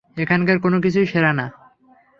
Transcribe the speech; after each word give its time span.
এখানকার 0.17 0.57
কোনোকিছুই 0.59 1.05
সেরা 1.05 1.31
না। 1.33 1.45